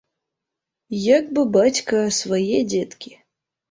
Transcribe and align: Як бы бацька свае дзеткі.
Як 1.17 1.29
бы 1.37 1.45
бацька 1.59 2.03
свае 2.23 2.57
дзеткі. 2.75 3.19